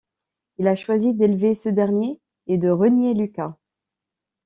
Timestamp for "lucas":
3.13-3.55